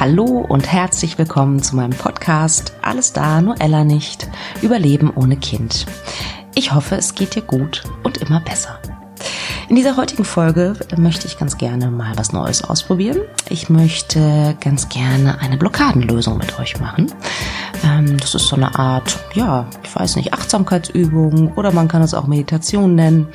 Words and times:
Hallo 0.00 0.46
und 0.48 0.72
herzlich 0.72 1.18
willkommen 1.18 1.62
zu 1.62 1.76
meinem 1.76 1.90
Podcast 1.90 2.72
Alles 2.80 3.12
da, 3.12 3.42
nur 3.42 3.60
Ella 3.60 3.84
nicht. 3.84 4.30
Überleben 4.62 5.12
ohne 5.14 5.36
Kind. 5.36 5.84
Ich 6.54 6.72
hoffe, 6.72 6.96
es 6.96 7.14
geht 7.14 7.34
dir 7.34 7.42
gut 7.42 7.82
und 8.02 8.16
immer 8.16 8.40
besser. 8.40 8.80
In 9.68 9.76
dieser 9.76 9.98
heutigen 9.98 10.24
Folge 10.24 10.72
möchte 10.96 11.26
ich 11.26 11.38
ganz 11.38 11.58
gerne 11.58 11.90
mal 11.90 12.16
was 12.16 12.32
Neues 12.32 12.64
ausprobieren. 12.64 13.18
Ich 13.50 13.68
möchte 13.68 14.56
ganz 14.60 14.88
gerne 14.88 15.38
eine 15.40 15.58
Blockadenlösung 15.58 16.38
mit 16.38 16.58
euch 16.58 16.80
machen. 16.80 17.12
Ähm, 17.84 18.16
das 18.16 18.34
ist 18.34 18.48
so 18.48 18.56
eine 18.56 18.78
Art, 18.78 19.18
ja, 19.34 19.66
ich 19.84 19.94
weiß 19.94 20.16
nicht, 20.16 20.32
Achtsamkeitsübung 20.32 21.52
oder 21.56 21.72
man 21.72 21.88
kann 21.88 22.00
es 22.00 22.14
auch 22.14 22.26
Meditation 22.26 22.94
nennen. 22.94 23.28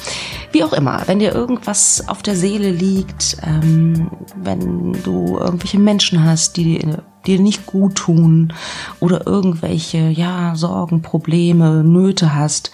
Wie 0.55 0.63
auch 0.63 0.71
immer, 0.71 1.01
wenn 1.07 1.19
dir 1.19 1.35
irgendwas 1.35 2.07
auf 2.07 2.23
der 2.23 2.37
Seele 2.37 2.71
liegt, 2.71 3.35
ähm, 3.43 4.09
wenn 4.37 4.93
du 5.03 5.37
irgendwelche 5.37 5.77
Menschen 5.77 6.23
hast, 6.23 6.55
die 6.55 6.79
dir 6.79 7.03
dir 7.27 7.39
nicht 7.41 7.65
gut 7.65 7.95
tun 7.95 8.53
oder 9.01 9.27
irgendwelche, 9.27 10.07
ja, 10.07 10.55
Sorgen, 10.55 11.01
Probleme, 11.01 11.83
Nöte 11.83 12.33
hast, 12.33 12.71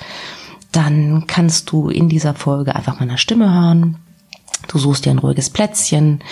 dann 0.71 1.25
kannst 1.25 1.71
du 1.71 1.89
in 1.89 2.07
dieser 2.07 2.35
Folge 2.35 2.75
einfach 2.75 2.99
meiner 2.99 3.17
Stimme 3.17 3.51
hören. 3.51 3.97
Du 4.67 4.77
suchst 4.77 5.05
dir 5.05 5.09
ein 5.09 5.17
ruhiges 5.17 5.49
Plätzchen, 5.49 6.23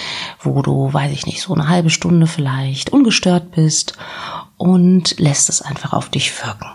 wo 0.43 0.61
du, 0.61 0.93
weiß 0.93 1.11
ich 1.11 1.25
nicht, 1.25 1.41
so 1.41 1.55
eine 1.55 1.67
halbe 1.67 1.89
Stunde 1.89 2.27
vielleicht 2.27 2.91
ungestört 2.91 3.49
bist 3.55 3.97
und 4.57 5.17
lässt 5.17 5.49
es 5.49 5.63
einfach 5.63 5.93
auf 5.93 6.09
dich 6.09 6.31
wirken. 6.45 6.67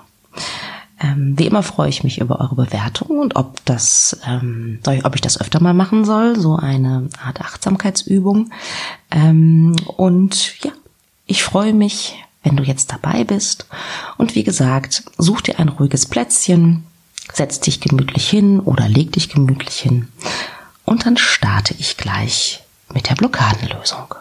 Ähm, 1.00 1.34
wie 1.36 1.46
immer 1.46 1.62
freue 1.62 1.88
ich 1.88 2.04
mich 2.04 2.20
über 2.20 2.40
eure 2.40 2.54
Bewertungen 2.54 3.20
und 3.20 3.36
ob 3.36 3.64
das, 3.64 4.18
ähm, 4.26 4.78
ob 5.02 5.14
ich 5.14 5.20
das 5.20 5.40
öfter 5.40 5.60
mal 5.60 5.74
machen 5.74 6.04
soll, 6.04 6.38
so 6.38 6.56
eine 6.56 7.09
Art 7.24 7.40
Achtsamkeitsübung. 7.40 8.51
Ähm, 9.10 9.74
und 9.96 10.62
ja, 10.62 10.70
ich 11.26 11.42
freue 11.42 11.73
mich, 11.73 12.16
wenn 12.45 12.56
du 12.56 12.62
jetzt 12.62 12.92
dabei 12.92 13.24
bist. 13.24 13.66
Und 14.18 14.34
wie 14.34 14.45
gesagt, 14.45 15.04
such 15.18 15.40
dir 15.40 15.59
ein 15.59 15.68
ruhiges 15.68 16.06
Plätzchen, 16.06 16.84
setz 17.32 17.58
dich 17.60 17.80
gemütlich 17.80 18.29
hin 18.29 18.60
oder 18.60 18.88
leg 18.88 19.12
dich 19.12 19.29
gemütlich 19.30 19.76
hin. 19.76 20.08
Und 20.84 21.06
dann 21.06 21.16
starte 21.16 21.74
ich 21.79 21.96
gleich 21.96 22.62
mit 22.92 23.08
der 23.08 23.14
Blockadenlösung. 23.14 24.14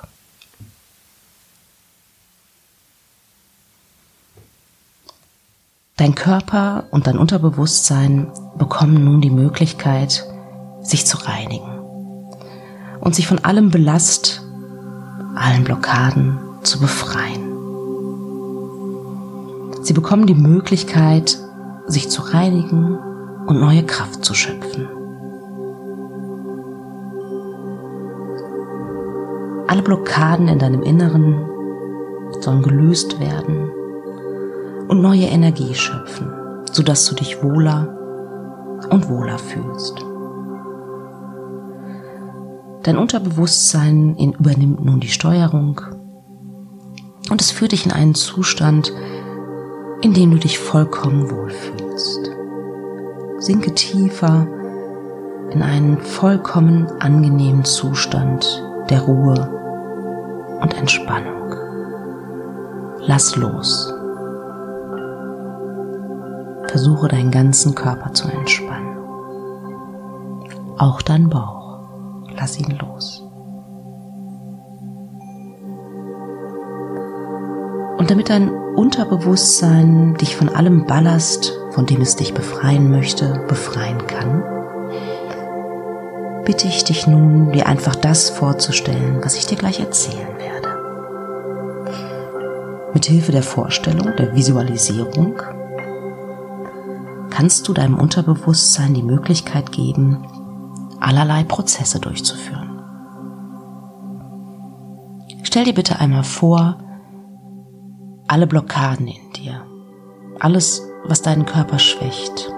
Dein 5.95 6.15
Körper 6.15 6.85
und 6.89 7.05
dein 7.05 7.19
Unterbewusstsein 7.19 8.31
bekommen 8.57 9.03
nun 9.03 9.21
die 9.21 9.29
Möglichkeit, 9.29 10.25
sich 10.81 11.05
zu 11.05 11.17
reinigen 11.17 11.69
und 12.99 13.13
sich 13.13 13.27
von 13.27 13.37
allem 13.45 13.69
Belast, 13.69 14.41
allen 15.35 15.63
Blockaden 15.63 16.39
zu 16.63 16.79
befreien. 16.79 17.43
Sie 19.83 19.93
bekommen 19.93 20.25
die 20.25 20.33
Möglichkeit, 20.33 21.37
sich 21.85 22.09
zu 22.09 22.23
reinigen 22.23 22.97
und 23.45 23.59
neue 23.59 23.85
Kraft 23.85 24.25
zu 24.25 24.33
schöpfen. 24.33 24.87
Alle 29.67 29.83
Blockaden 29.83 30.47
in 30.47 30.57
deinem 30.57 30.81
Inneren 30.81 31.47
sollen 32.41 32.63
gelöst 32.63 33.19
werden 33.19 33.69
und 34.87 35.01
neue 35.01 35.25
Energie 35.25 35.73
schöpfen, 35.73 36.27
sodass 36.71 37.05
du 37.05 37.15
dich 37.15 37.41
wohler 37.43 37.87
und 38.89 39.09
wohler 39.09 39.37
fühlst. 39.39 40.05
Dein 42.83 42.97
Unterbewusstsein 42.97 44.17
übernimmt 44.17 44.83
nun 44.83 44.99
die 44.99 45.07
Steuerung 45.07 45.79
und 47.29 47.41
es 47.41 47.51
führt 47.51 47.71
dich 47.71 47.85
in 47.85 47.93
einen 47.93 48.15
Zustand, 48.15 48.91
in 50.01 50.13
dem 50.13 50.31
du 50.31 50.37
dich 50.37 50.59
vollkommen 50.59 51.31
wohlfühlst. 51.31 52.31
Sinke 53.37 53.73
tiefer 53.73 54.47
in 55.51 55.61
einen 55.61 55.97
vollkommen 55.99 56.87
angenehmen 56.99 57.63
Zustand 57.63 58.63
der 58.89 59.01
Ruhe 59.01 60.59
und 60.61 60.73
Entspannung. 60.73 61.55
Lass 63.05 63.35
los. 63.35 63.93
Versuche 66.73 67.07
deinen 67.07 67.29
ganzen 67.29 67.75
Körper 67.75 68.13
zu 68.13 68.27
entspannen. 68.29 68.97
Auch 70.79 71.03
dein 71.03 71.29
Bauch. 71.29 71.81
Lass 72.35 72.57
ihn 72.57 72.75
los. 72.81 73.21
Und 77.99 78.09
damit 78.09 78.31
dein 78.31 78.49
Unterbewusstsein 78.49 80.15
dich 80.15 80.35
von 80.35 80.49
allem 80.49 80.87
Ballast, 80.87 81.53
von 81.69 81.85
dem 81.85 82.01
es 82.01 82.15
dich 82.15 82.33
befreien 82.33 82.89
möchte, 82.89 83.45
befreien 83.47 84.07
kann, 84.07 84.41
bitte 86.43 86.67
ich 86.67 86.83
dich 86.85 87.05
nun, 87.05 87.51
dir 87.51 87.67
einfach 87.67 87.95
das 87.95 88.31
vorzustellen, 88.31 89.19
was 89.21 89.35
ich 89.35 89.45
dir 89.45 89.57
gleich 89.57 89.79
erzählen 89.79 90.39
werde. 90.39 90.69
Mithilfe 92.95 93.31
der 93.31 93.43
Vorstellung, 93.43 94.15
der 94.17 94.35
Visualisierung 94.35 95.39
kannst 97.33 97.67
du 97.67 97.73
deinem 97.73 97.97
Unterbewusstsein 97.97 98.93
die 98.93 99.01
Möglichkeit 99.01 99.71
geben, 99.71 100.23
allerlei 100.99 101.43
Prozesse 101.43 101.99
durchzuführen. 101.99 102.79
Stell 105.41 105.65
dir 105.65 105.73
bitte 105.73 105.99
einmal 105.99 106.23
vor, 106.23 106.77
alle 108.27 108.45
Blockaden 108.45 109.07
in 109.07 109.31
dir, 109.35 109.65
alles, 110.39 110.87
was 111.05 111.23
deinen 111.23 111.45
Körper 111.45 111.79
schwächt, 111.79 112.53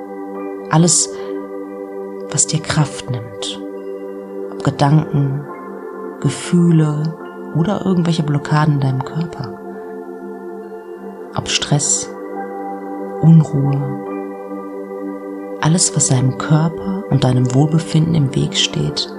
alles, 0.72 1.10
was 2.32 2.46
dir 2.48 2.60
Kraft 2.60 3.10
nimmt, 3.10 3.62
ob 4.52 4.64
Gedanken, 4.64 5.42
Gefühle 6.20 7.18
oder 7.56 7.86
irgendwelche 7.86 8.24
Blockaden 8.24 8.76
in 8.76 8.82
deinem 8.82 9.06
Körper, 9.06 9.58
ob 11.34 11.48
Stress, 11.48 12.10
Unruhe, 13.22 14.15
alles, 15.66 15.96
was 15.96 16.08
seinem 16.08 16.38
Körper 16.38 17.06
und 17.10 17.24
deinem 17.24 17.56
Wohlbefinden 17.56 18.14
im 18.14 18.36
Weg 18.36 18.56
steht, 18.56 19.12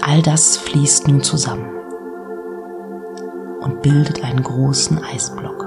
all 0.00 0.22
das 0.22 0.56
fließt 0.56 1.08
nun 1.08 1.22
zusammen 1.22 1.68
und 3.60 3.82
bildet 3.82 4.24
einen 4.24 4.42
großen 4.42 4.98
Eisblock. 5.04 5.66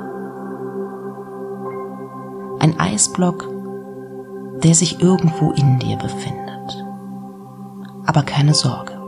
Ein 2.62 2.80
Eisblock, 2.80 3.48
der 4.64 4.74
sich 4.74 5.02
irgendwo 5.02 5.52
in 5.52 5.78
dir 5.78 5.98
befindet. 5.98 6.84
Aber 8.08 8.24
keine 8.24 8.56
Sorge. 8.56 9.00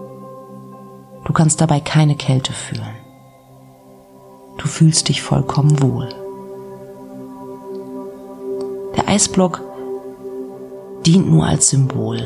Du 1.24 1.34
kannst 1.34 1.60
dabei 1.60 1.80
keine 1.80 2.16
Kälte 2.16 2.54
fühlen. 2.54 2.96
Du 4.60 4.68
fühlst 4.68 5.10
dich 5.10 5.24
vollkommen 5.24 5.82
wohl. 5.82 6.10
Der 8.96 9.10
Eisblock 9.10 9.62
dient 11.06 11.30
nur 11.30 11.46
als 11.46 11.70
Symbol. 11.70 12.18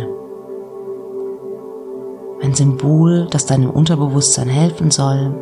Ein 2.42 2.54
Symbol, 2.54 3.28
das 3.30 3.46
deinem 3.46 3.70
Unterbewusstsein 3.70 4.48
helfen 4.48 4.90
soll, 4.92 5.34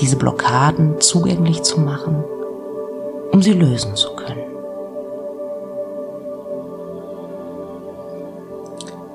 diese 0.00 0.16
Blockaden 0.16 1.00
zugänglich 1.00 1.62
zu 1.62 1.80
machen, 1.80 2.22
um 3.32 3.40
sie 3.40 3.52
lösen 3.52 3.96
zu 3.96 4.14
können. 4.14 4.42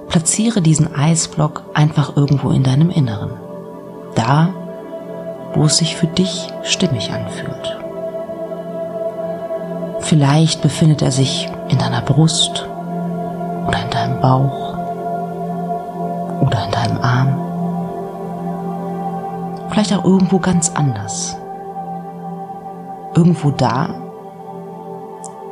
Platziere 0.07 0.61
diesen 0.61 0.95
Eisblock 0.95 1.61
einfach 1.75 2.17
irgendwo 2.17 2.49
in 2.49 2.63
deinem 2.63 2.89
Inneren, 2.89 3.33
da, 4.15 4.49
wo 5.53 5.65
es 5.65 5.77
sich 5.77 5.95
für 5.95 6.07
dich 6.07 6.47
stimmig 6.63 7.11
anfühlt. 7.11 7.77
Vielleicht 9.99 10.63
befindet 10.63 11.03
er 11.03 11.11
sich 11.11 11.47
in 11.69 11.77
deiner 11.77 12.01
Brust 12.01 12.68
deinem 13.99 14.21
Bauch 14.21 14.77
oder 16.41 16.65
in 16.65 16.71
deinem 16.71 17.01
Arm. 17.01 17.35
Vielleicht 19.69 19.93
auch 19.93 20.05
irgendwo 20.05 20.39
ganz 20.39 20.71
anders. 20.73 21.37
Irgendwo 23.13 23.51
da, 23.51 23.89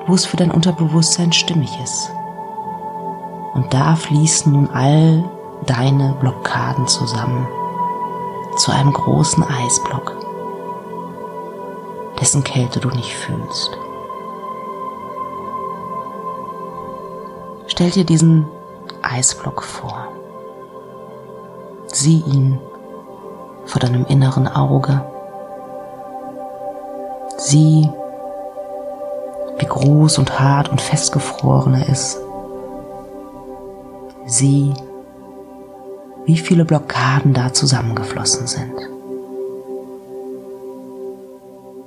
wo 0.05 0.13
es 0.13 0.25
für 0.25 0.38
dein 0.38 0.51
Unterbewusstsein 0.51 1.33
stimmig 1.33 1.77
ist. 1.83 2.09
Und 3.53 3.73
da 3.73 3.95
fließen 3.95 4.51
nun 4.51 4.69
all 4.71 5.23
deine 5.65 6.15
Blockaden 6.19 6.88
zusammen 6.88 7.47
zu 8.57 8.71
einem 8.71 8.93
großen 8.93 9.43
Eisblock, 9.43 10.15
dessen 12.19 12.43
Kälte 12.43 12.79
du 12.79 12.89
nicht 12.89 13.13
fühlst. 13.13 13.77
Stell 17.77 17.91
dir 17.91 18.06
diesen 18.06 18.47
Eisblock 19.03 19.62
vor. 19.62 20.07
Sieh 21.85 22.24
ihn 22.25 22.57
vor 23.68 23.79
deinem 23.79 24.03
inneren 24.07 24.47
Auge 24.47 25.06
Sieh, 27.38 27.88
wie 29.59 29.65
groß 29.68 30.18
und 30.18 30.39
hart 30.39 30.69
und 30.69 30.81
festgefroren 30.81 31.75
er 31.75 31.88
ist. 31.88 32.19
Sieh, 34.25 34.74
wie 36.25 36.38
viele 36.38 36.65
Blockaden 36.65 37.35
da 37.35 37.53
zusammengeflossen 37.53 38.47
sind. 38.47 38.74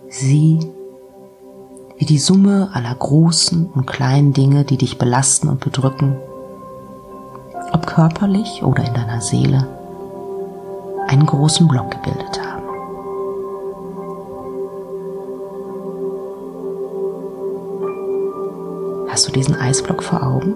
Sieh, 0.08 0.72
wie 2.00 2.06
die 2.06 2.18
Summe 2.18 2.70
aller 2.72 2.94
großen 2.94 3.70
und 3.74 3.86
kleinen 3.86 4.32
Dinge, 4.32 4.64
die 4.64 4.78
dich 4.78 4.96
belasten 4.96 5.48
und 5.48 5.60
bedrücken, 5.60 6.16
ob 7.74 7.86
körperlich 7.86 8.62
oder 8.62 8.86
in 8.86 8.94
deiner 8.94 9.20
Seele, 9.20 9.68
einen 11.08 11.26
großen 11.26 11.68
Block 11.68 11.90
gebildet 11.90 12.40
haben. 12.40 12.62
Hast 19.10 19.28
du 19.28 19.32
diesen 19.32 19.54
Eisblock 19.54 20.02
vor 20.02 20.22
Augen? 20.22 20.54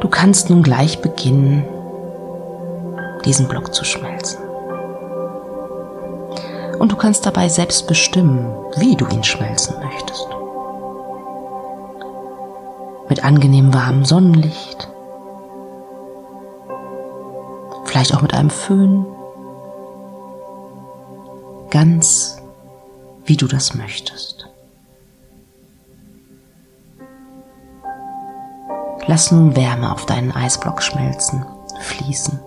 Du 0.00 0.08
kannst 0.08 0.48
nun 0.48 0.62
gleich 0.62 1.02
beginnen, 1.02 1.64
diesen 3.24 3.48
Block 3.48 3.74
zu 3.74 3.84
schmelzen. 3.84 4.40
Und 6.78 6.92
du 6.92 6.96
kannst 6.96 7.24
dabei 7.24 7.48
selbst 7.48 7.86
bestimmen, 7.86 8.52
wie 8.76 8.96
du 8.96 9.06
ihn 9.08 9.24
schmelzen 9.24 9.76
möchtest. 9.82 10.28
Mit 13.08 13.24
angenehm 13.24 13.72
warmem 13.72 14.04
Sonnenlicht, 14.04 14.88
vielleicht 17.84 18.14
auch 18.14 18.22
mit 18.22 18.34
einem 18.34 18.50
Föhn 18.50 19.06
ganz 21.70 22.38
wie 23.24 23.36
du 23.36 23.46
das 23.46 23.74
möchtest. 23.74 24.48
Lass 29.06 29.30
nun 29.30 29.54
Wärme 29.56 29.92
auf 29.92 30.06
deinen 30.06 30.32
Eisblock 30.32 30.82
schmelzen, 30.82 31.44
fließen. 31.80 32.40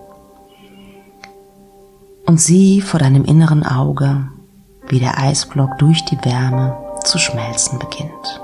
Und 2.28 2.38
sieh 2.38 2.82
vor 2.82 3.00
deinem 3.00 3.24
inneren 3.24 3.64
Auge, 3.64 4.28
wie 4.86 4.98
der 4.98 5.18
Eisblock 5.18 5.78
durch 5.78 6.04
die 6.04 6.22
Wärme 6.26 6.76
zu 7.02 7.16
schmelzen 7.16 7.78
beginnt. 7.78 8.42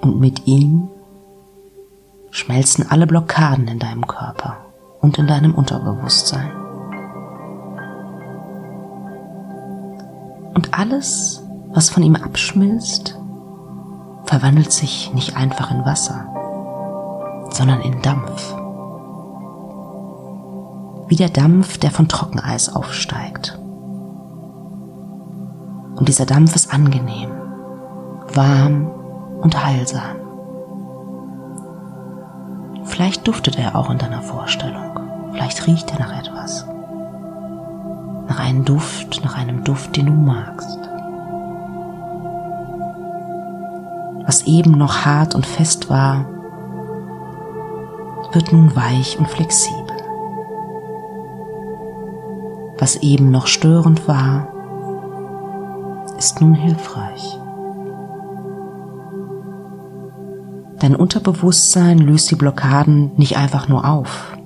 Und 0.00 0.18
mit 0.18 0.48
ihm 0.48 0.88
schmelzen 2.32 2.90
alle 2.90 3.06
Blockaden 3.06 3.68
in 3.68 3.78
deinem 3.78 4.04
Körper 4.04 4.64
und 5.00 5.16
in 5.16 5.28
deinem 5.28 5.54
Unterbewusstsein. 5.54 6.50
Und 10.54 10.76
alles, 10.76 11.40
was 11.68 11.88
von 11.88 12.02
ihm 12.02 12.16
abschmilzt, 12.16 13.16
verwandelt 14.24 14.72
sich 14.72 15.14
nicht 15.14 15.36
einfach 15.36 15.70
in 15.70 15.84
Wasser, 15.84 16.26
sondern 17.50 17.80
in 17.82 18.02
Dampf. 18.02 18.56
Wie 21.08 21.16
der 21.16 21.28
Dampf, 21.28 21.78
der 21.78 21.90
von 21.90 22.08
Trockeneis 22.08 22.74
aufsteigt. 22.74 23.58
Und 25.96 26.08
dieser 26.08 26.26
Dampf 26.26 26.56
ist 26.56 26.72
angenehm, 26.72 27.30
warm 28.34 28.90
und 29.40 29.64
heilsam. 29.64 30.16
Vielleicht 32.84 33.26
duftet 33.26 33.58
er 33.58 33.76
auch 33.76 33.90
in 33.90 33.98
deiner 33.98 34.22
Vorstellung. 34.22 34.98
Vielleicht 35.32 35.66
riecht 35.66 35.90
er 35.92 35.98
nach 36.00 36.18
etwas 36.18 36.66
nach 38.28 38.38
einem 38.38 38.64
Duft, 38.64 39.22
nach 39.24 39.36
einem 39.36 39.64
Duft, 39.64 39.96
den 39.96 40.06
du 40.06 40.12
magst. 40.12 40.78
Was 44.26 44.42
eben 44.46 44.72
noch 44.72 45.04
hart 45.04 45.34
und 45.34 45.46
fest 45.46 45.90
war, 45.90 46.24
wird 48.32 48.52
nun 48.52 48.74
weich 48.74 49.18
und 49.18 49.28
flexibel. 49.28 49.83
Was 52.78 52.96
eben 52.96 53.30
noch 53.30 53.46
störend 53.46 54.08
war, 54.08 54.48
ist 56.18 56.40
nun 56.40 56.54
hilfreich. 56.54 57.38
Dein 60.80 60.96
Unterbewusstsein 60.96 61.98
löst 61.98 62.30
die 62.30 62.36
Blockaden 62.36 63.12
nicht 63.16 63.36
einfach 63.36 63.68
nur 63.68 63.88
auf. 63.88 64.36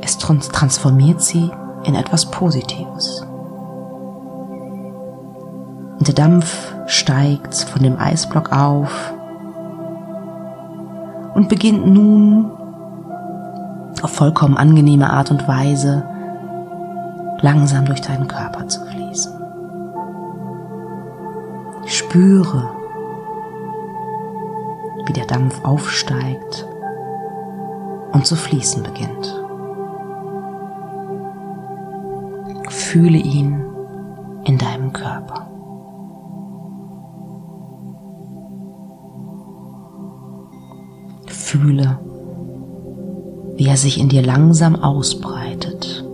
Es 0.00 0.16
transformiert 0.18 1.20
sie 1.20 1.50
in 1.84 1.94
etwas 1.94 2.30
Positives. 2.30 3.26
Und 5.98 6.06
der 6.06 6.14
Dampf 6.14 6.72
steigt 6.86 7.54
von 7.54 7.82
dem 7.82 7.98
Eisblock 7.98 8.52
auf 8.52 9.12
und 11.34 11.48
beginnt 11.48 11.86
nun 11.86 12.50
auf 14.02 14.12
vollkommen 14.12 14.56
angenehme 14.56 15.10
Art 15.10 15.30
und 15.30 15.46
Weise 15.48 16.04
langsam 17.40 17.84
durch 17.84 18.00
deinen 18.00 18.28
Körper 18.28 18.66
zu 18.68 18.84
fließen. 18.86 19.32
Spüre, 21.86 22.70
wie 25.06 25.12
der 25.12 25.26
Dampf 25.26 25.64
aufsteigt 25.64 26.66
und 28.12 28.26
zu 28.26 28.36
fließen 28.36 28.82
beginnt. 28.82 29.42
Fühle 32.68 33.18
ihn 33.18 33.64
in 34.44 34.58
deinem 34.58 34.92
Körper. 34.92 35.48
Fühle, 41.26 41.98
wie 43.56 43.66
er 43.66 43.76
sich 43.76 43.98
in 43.98 44.08
dir 44.08 44.22
langsam 44.22 44.76
ausbreitet 44.76 46.04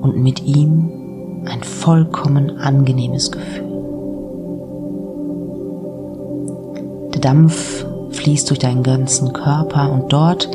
und 0.00 0.16
mit 0.16 0.44
ihm 0.44 1.44
ein 1.46 1.62
vollkommen 1.62 2.58
angenehmes 2.58 3.30
Gefühl. 3.30 3.68
Der 7.14 7.20
Dampf 7.20 7.86
fließt 8.10 8.50
durch 8.50 8.58
deinen 8.58 8.82
ganzen 8.82 9.32
Körper 9.32 9.90
und 9.92 10.12
dort, 10.12 10.48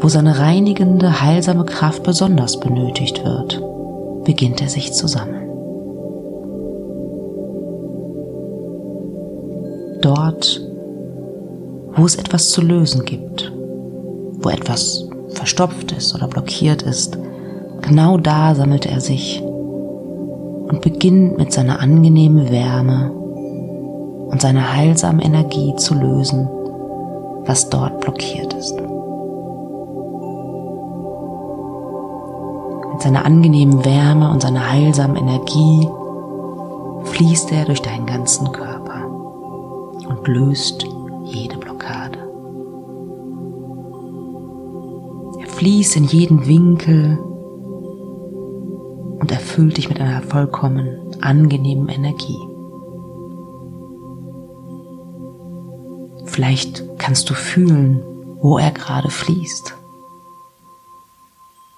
wo 0.00 0.08
seine 0.08 0.38
reinigende, 0.38 1.22
heilsame 1.22 1.64
Kraft 1.64 2.02
besonders 2.02 2.60
benötigt 2.60 3.24
wird, 3.24 3.62
beginnt 4.24 4.60
er 4.60 4.68
sich 4.68 4.92
zu 4.92 5.08
sammeln. 5.08 5.48
Dort, 10.02 10.60
wo 11.94 12.04
es 12.04 12.16
etwas 12.16 12.50
zu 12.50 12.60
lösen 12.60 13.04
gibt, 13.04 13.52
wo 14.40 14.50
etwas 14.50 15.05
verstopft 15.36 15.92
ist 15.92 16.14
oder 16.14 16.28
blockiert 16.28 16.82
ist, 16.82 17.18
genau 17.82 18.16
da 18.18 18.54
sammelt 18.54 18.86
er 18.86 19.00
sich 19.00 19.42
und 19.42 20.80
beginnt 20.80 21.38
mit 21.38 21.52
seiner 21.52 21.80
angenehmen 21.80 22.50
Wärme 22.50 23.12
und 24.30 24.40
seiner 24.40 24.74
heilsamen 24.74 25.20
Energie 25.20 25.74
zu 25.76 25.94
lösen, 25.94 26.48
was 27.44 27.68
dort 27.70 28.00
blockiert 28.00 28.52
ist. 28.54 28.76
Mit 32.92 33.02
seiner 33.02 33.24
angenehmen 33.24 33.84
Wärme 33.84 34.30
und 34.30 34.42
seiner 34.42 34.70
heilsamen 34.70 35.16
Energie 35.16 35.88
fließt 37.04 37.52
er 37.52 37.64
durch 37.66 37.82
deinen 37.82 38.06
ganzen 38.06 38.50
Körper 38.50 39.06
und 40.08 40.26
löst 40.26 40.84
jede 41.24 41.56
Blockade. 41.56 42.15
Fließt 45.56 45.96
in 45.96 46.04
jeden 46.04 46.46
Winkel 46.46 47.18
und 49.18 49.32
erfüllt 49.32 49.78
dich 49.78 49.88
mit 49.88 49.98
einer 49.98 50.20
vollkommen 50.20 51.16
angenehmen 51.22 51.88
Energie. 51.88 52.38
Vielleicht 56.26 56.84
kannst 56.98 57.30
du 57.30 57.34
fühlen, 57.34 58.02
wo 58.42 58.58
er 58.58 58.70
gerade 58.70 59.08
fließt. 59.08 59.74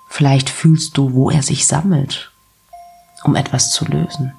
Vielleicht 0.08 0.50
fühlst 0.50 0.98
du, 0.98 1.12
wo 1.12 1.30
er 1.30 1.42
sich 1.42 1.64
sammelt, 1.64 2.32
um 3.22 3.36
etwas 3.36 3.70
zu 3.70 3.84
lösen. 3.84 4.32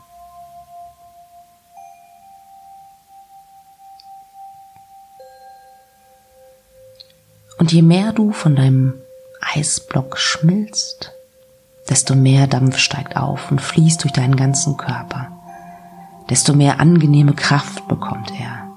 Und 7.58 7.72
je 7.72 7.82
mehr 7.82 8.12
du 8.12 8.34
von 8.34 8.58
deinem 8.58 8.96
Eisblock 9.42 10.18
schmilzt, 10.18 11.12
desto 11.90 12.16
mehr 12.16 12.48
Dampf 12.48 12.78
steigt 12.78 13.18
auf 13.18 13.52
und 13.52 13.62
fließt 13.62 14.04
durch 14.04 14.14
deinen 14.14 14.36
ganzen 14.36 14.78
Körper, 14.78 15.28
desto 16.30 16.54
mehr 16.54 16.80
angenehme 16.80 17.34
Kraft 17.34 17.88
bekommt 17.88 18.32
er, 18.40 18.68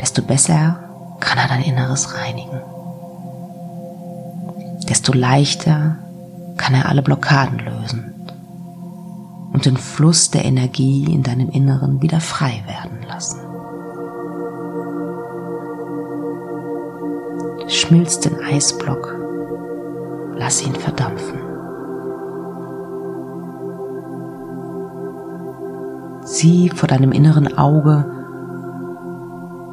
desto 0.00 0.22
besser 0.22 0.78
kann 1.20 1.38
er 1.38 1.48
dein 1.48 1.62
Inneres 1.62 2.14
reinigen. 2.14 2.60
Desto 4.88 5.12
leichter 5.12 5.96
kann 6.56 6.74
er 6.74 6.88
alle 6.88 7.02
Blockaden 7.02 7.58
lösen 7.58 8.12
und 9.52 9.66
den 9.66 9.76
Fluss 9.76 10.30
der 10.30 10.44
Energie 10.44 11.04
in 11.12 11.22
deinem 11.22 11.50
Inneren 11.50 12.02
wieder 12.02 12.20
frei 12.20 12.62
werden 12.66 12.98
lassen. 13.06 13.40
Schmilz 17.68 18.20
den 18.20 18.40
Eisblock, 18.42 19.21
lass 20.42 20.66
ihn 20.66 20.74
verdampfen. 20.74 21.38
Sieh 26.24 26.68
vor 26.70 26.88
deinem 26.88 27.12
inneren 27.12 27.56
Auge, 27.56 28.04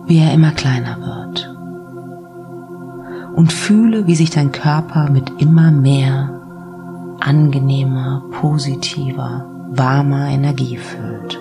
wie 0.06 0.20
er 0.20 0.32
immer 0.32 0.52
kleiner 0.52 0.98
wird. 1.02 1.56
Und 3.36 3.52
fühle, 3.52 4.06
wie 4.06 4.16
sich 4.16 4.30
dein 4.30 4.52
Körper 4.52 5.10
mit 5.10 5.42
immer 5.42 5.72
mehr 5.72 6.40
angenehmer, 7.20 8.24
positiver, 8.40 9.46
warmer 9.72 10.28
Energie 10.28 10.78
füllt. 10.78 11.40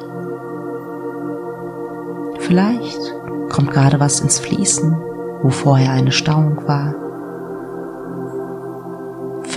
Vielleicht 2.39 3.15
kommt 3.51 3.73
gerade 3.73 4.01
was 4.01 4.21
ins 4.21 4.39
Fließen, 4.39 4.97
wo 5.43 5.51
vorher 5.51 5.93
eine 5.93 6.13
Stauung 6.13 6.67
war. 6.67 6.95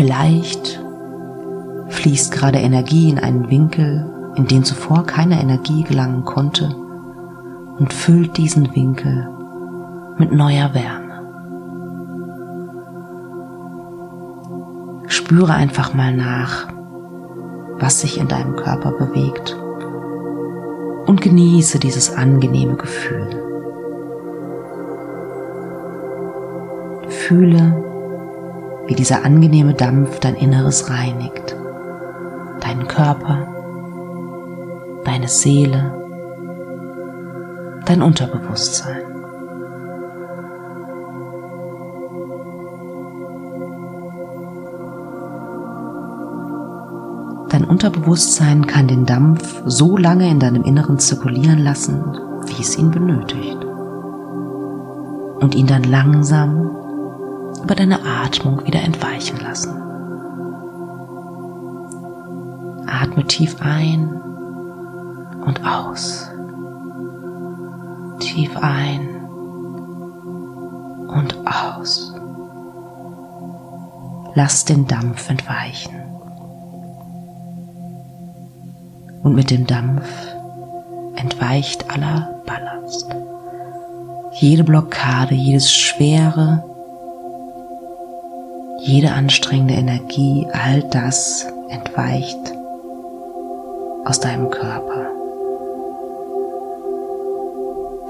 Vielleicht 0.02 0.84
fließt 1.90 2.32
gerade 2.32 2.58
Energie 2.58 3.12
in 3.12 3.20
einen 3.20 3.52
Winkel, 3.52 4.04
in 4.36 4.48
den 4.48 4.64
zuvor 4.64 5.06
keine 5.06 5.40
Energie 5.40 5.84
gelangen 5.84 6.26
konnte 6.26 6.76
und 7.78 7.94
füllt 7.94 8.36
diesen 8.36 8.76
Winkel 8.76 9.30
mit 10.18 10.32
neuer 10.32 10.74
Wärme. 10.74 11.22
Spüre 15.06 15.54
einfach 15.54 15.94
mal 15.94 16.16
nach, 16.16 16.68
was 17.78 18.02
sich 18.02 18.20
in 18.20 18.28
deinem 18.28 18.56
Körper 18.56 18.94
bewegt 18.94 19.56
und 21.06 21.22
genieße 21.22 21.78
dieses 21.78 22.12
angenehme 22.12 22.76
Gefühl. 22.76 23.30
Fühle, 27.08 27.91
wie 28.92 28.96
dieser 28.96 29.24
angenehme 29.24 29.74
Dampf 29.74 30.20
dein 30.20 30.36
Inneres 30.36 30.90
reinigt, 30.90 31.56
deinen 32.60 32.90
Körper, 32.90 33.48
deine 35.06 35.30
Seele, 35.30 35.94
dein 37.86 38.02
Unterbewusstsein. 38.02 38.98
Dein 47.48 47.64
Unterbewusstsein 47.64 48.68
kann 48.68 48.90
den 48.90 49.06
Dampf 49.06 49.62
so 49.68 49.96
lange 49.96 50.30
in 50.30 50.42
deinem 50.42 50.64
Inneren 50.64 51.00
zirkulieren 51.00 51.60
lassen, 51.60 52.04
wie 52.46 52.62
es 52.62 52.78
ihn 52.78 52.92
benötigt. 52.92 53.66
Und 55.40 55.56
ihn 55.56 55.68
dann 55.68 55.84
langsam 55.84 56.81
über 57.64 57.76
deine 57.76 58.04
Atmung 58.04 58.66
wieder 58.66 58.82
entweichen 58.82 59.40
lassen. 59.40 59.82
Atme 62.88 63.26
tief 63.28 63.56
ein 63.60 64.10
und 65.46 65.66
aus. 65.66 66.30
Tief 68.20 68.56
ein 68.58 69.08
und 71.08 71.36
aus. 71.46 72.14
Lass 74.34 74.66
den 74.66 74.88
Dampf 74.88 75.30
entweichen. 75.30 75.96
Und 79.24 79.36
mit 79.36 79.52
dem 79.52 79.68
Dampf 79.68 80.08
entweicht 81.16 81.90
aller 81.92 82.42
Ballast. 82.46 83.08
Jede 84.34 84.64
Blockade, 84.64 85.36
jedes 85.36 85.72
Schwere, 85.72 86.64
jede 88.92 89.14
anstrengende 89.14 89.76
Energie, 89.76 90.46
all 90.52 90.84
das 90.84 91.48
entweicht 91.70 92.38
aus 94.04 94.20
deinem 94.20 94.50
Körper. 94.50 95.08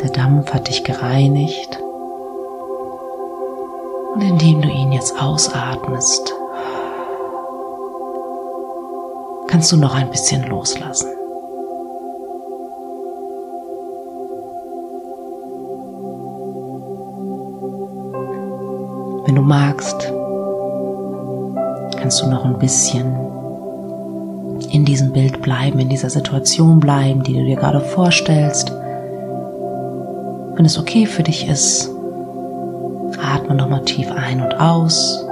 Der 0.01 0.09
Dampf 0.09 0.51
hat 0.51 0.67
dich 0.69 0.83
gereinigt 0.83 1.79
und 4.15 4.21
indem 4.21 4.63
du 4.63 4.69
ihn 4.69 4.91
jetzt 4.91 5.21
ausatmest, 5.21 6.33
kannst 9.49 9.71
du 9.71 9.77
noch 9.77 9.93
ein 9.93 10.09
bisschen 10.09 10.49
loslassen. 10.49 11.11
Wenn 19.27 19.35
du 19.35 19.43
magst, 19.43 20.11
kannst 22.01 22.19
du 22.23 22.27
noch 22.27 22.43
ein 22.45 22.57
bisschen 22.57 23.15
in 24.71 24.85
diesem 24.85 25.11
Bild 25.11 25.39
bleiben, 25.43 25.77
in 25.77 25.89
dieser 25.89 26.09
Situation 26.09 26.79
bleiben, 26.79 27.21
die 27.21 27.33
du 27.33 27.45
dir 27.45 27.55
gerade 27.55 27.79
vorstellst. 27.79 28.71
Wenn 30.55 30.65
es 30.65 30.79
okay 30.79 31.05
für 31.05 31.21
dich 31.21 31.47
ist, 31.47 31.91
atme 33.21 33.53
nochmal 33.53 33.85
tief 33.85 34.11
ein 34.11 34.41
und 34.41 34.59
aus. 34.59 35.23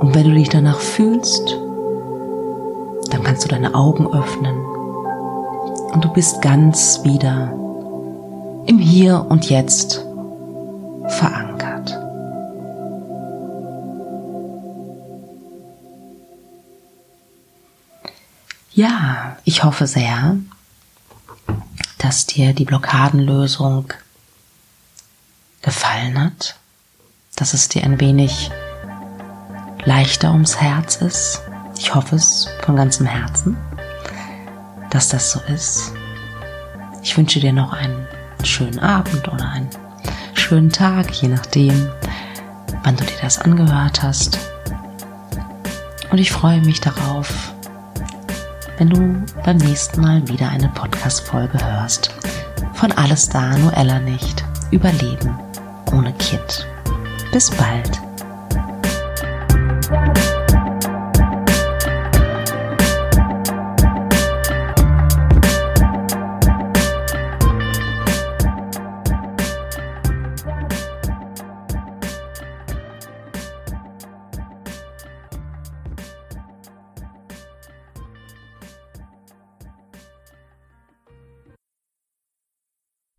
Und 0.00 0.14
wenn 0.14 0.28
du 0.28 0.34
dich 0.34 0.48
danach 0.48 0.78
fühlst, 0.78 1.58
dann 3.10 3.24
kannst 3.24 3.44
du 3.44 3.48
deine 3.48 3.74
Augen 3.74 4.06
öffnen 4.06 4.56
und 5.92 6.04
du 6.04 6.08
bist 6.12 6.40
ganz 6.40 7.00
wieder 7.02 7.52
im 8.66 8.78
Hier 8.78 9.24
und 9.28 9.48
Jetzt 9.48 10.04
verankert. 11.08 11.96
Ja, 18.72 19.36
ich 19.44 19.64
hoffe 19.64 19.86
sehr, 19.86 20.36
dass 21.98 22.26
dir 22.26 22.52
die 22.52 22.64
Blockadenlösung 22.64 23.92
gefallen 25.62 26.20
hat, 26.20 26.56
dass 27.36 27.54
es 27.54 27.68
dir 27.68 27.84
ein 27.84 28.00
wenig 28.00 28.50
leichter 29.84 30.32
ums 30.32 30.60
Herz 30.60 30.96
ist. 30.96 31.40
Ich 31.78 31.94
hoffe 31.94 32.16
es 32.16 32.48
von 32.64 32.76
ganzem 32.76 33.06
Herzen, 33.06 33.56
dass 34.90 35.08
das 35.08 35.32
so 35.32 35.40
ist. 35.48 35.92
Ich 37.02 37.16
wünsche 37.16 37.40
dir 37.40 37.52
noch 37.52 37.72
einen 37.72 38.06
schönen 38.46 38.78
Abend 38.78 39.28
oder 39.28 39.48
einen 39.50 39.68
schönen 40.34 40.70
Tag, 40.70 41.10
je 41.20 41.28
nachdem, 41.28 41.90
wann 42.84 42.96
du 42.96 43.04
dir 43.04 43.18
das 43.20 43.38
angehört 43.38 44.02
hast. 44.02 44.38
Und 46.10 46.18
ich 46.18 46.32
freue 46.32 46.60
mich 46.60 46.80
darauf, 46.80 47.52
wenn 48.78 48.88
du 48.90 49.24
beim 49.44 49.56
nächsten 49.56 50.00
Mal 50.00 50.26
wieder 50.28 50.48
eine 50.48 50.68
Podcast-Folge 50.68 51.58
hörst. 51.64 52.14
Von 52.74 52.92
Alles 52.92 53.28
da, 53.28 53.56
nur 53.58 53.76
Ella 53.76 53.98
nicht. 53.98 54.44
Überleben 54.70 55.38
ohne 55.92 56.12
Kind. 56.14 56.66
Bis 57.32 57.50
bald. 57.50 58.05